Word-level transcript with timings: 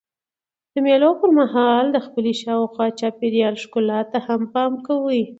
د 0.73 0.75
مېلو 0.85 1.11
پر 1.19 1.29
مهال 1.39 1.85
خلک 1.87 1.91
د 1.93 1.97
خپلي 2.05 2.33
شاوخوا 2.43 2.85
چاپېریال 2.99 3.55
ښکلا 3.63 3.99
ته 4.11 4.17
هم 4.27 4.41
پام 4.53 4.73
کوي. 4.87 5.21